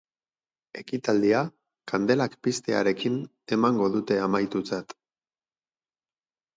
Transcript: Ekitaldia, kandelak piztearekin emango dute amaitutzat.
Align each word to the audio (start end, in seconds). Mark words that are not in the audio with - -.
Ekitaldia, 0.83 1.41
kandelak 1.93 2.39
piztearekin 2.49 3.21
emango 3.59 3.93
dute 3.99 4.21
amaitutzat. 4.27 5.01